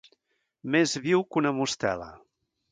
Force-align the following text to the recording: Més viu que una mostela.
Més 0.77 0.95
viu 1.05 1.23
que 1.29 1.41
una 1.43 1.53
mostela. 1.61 2.11